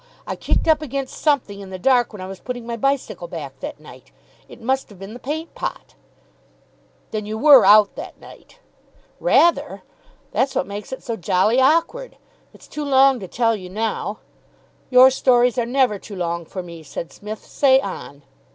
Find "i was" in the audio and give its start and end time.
2.23-2.39